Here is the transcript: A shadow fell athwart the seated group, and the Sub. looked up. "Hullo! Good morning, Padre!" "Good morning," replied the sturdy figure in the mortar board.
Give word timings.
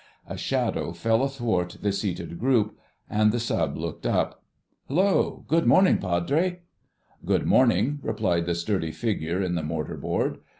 A 0.27 0.35
shadow 0.35 0.93
fell 0.93 1.21
athwart 1.21 1.77
the 1.83 1.91
seated 1.91 2.39
group, 2.39 2.75
and 3.07 3.31
the 3.31 3.39
Sub. 3.39 3.77
looked 3.77 4.07
up. 4.07 4.41
"Hullo! 4.89 5.45
Good 5.47 5.67
morning, 5.67 5.99
Padre!" 5.99 6.61
"Good 7.23 7.45
morning," 7.45 7.99
replied 8.01 8.47
the 8.47 8.55
sturdy 8.55 8.89
figure 8.89 9.43
in 9.43 9.53
the 9.53 9.61
mortar 9.61 9.97
board. 9.97 10.39